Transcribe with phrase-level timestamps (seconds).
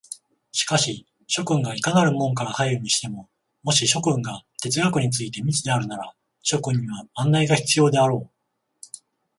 [0.51, 3.29] しかし諸君がいかなる門から入るにしても、
[3.61, 8.31] もし諸君が哲学について未知であるなら、諸君には案内が必要であろう。